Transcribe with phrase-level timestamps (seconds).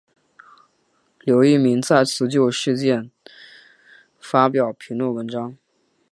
[1.19, 3.11] 刘逸明再次就此事件
[4.19, 5.55] 发表评论文章。